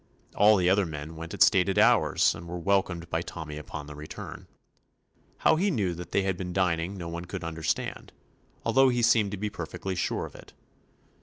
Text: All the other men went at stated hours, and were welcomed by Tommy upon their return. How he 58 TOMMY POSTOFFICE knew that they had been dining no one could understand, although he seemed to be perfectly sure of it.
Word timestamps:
All 0.35 0.55
the 0.57 0.67
other 0.67 0.87
men 0.87 1.15
went 1.15 1.35
at 1.35 1.43
stated 1.43 1.77
hours, 1.77 2.33
and 2.33 2.47
were 2.47 2.57
welcomed 2.57 3.07
by 3.11 3.21
Tommy 3.21 3.59
upon 3.59 3.85
their 3.85 3.95
return. 3.95 4.47
How 5.37 5.57
he 5.57 5.65
58 5.65 5.69
TOMMY 5.69 5.69
POSTOFFICE 5.69 5.75
knew 5.75 5.93
that 6.03 6.11
they 6.11 6.21
had 6.23 6.37
been 6.37 6.53
dining 6.53 6.97
no 6.97 7.07
one 7.07 7.25
could 7.25 7.43
understand, 7.43 8.11
although 8.65 8.89
he 8.89 9.03
seemed 9.03 9.29
to 9.29 9.37
be 9.37 9.51
perfectly 9.51 9.93
sure 9.93 10.25
of 10.25 10.33
it. 10.33 10.53